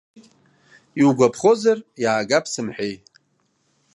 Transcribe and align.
Иугәаԥхозар, 0.99 1.77
иаагап 2.03 2.45
сымҳәеи! 2.53 2.93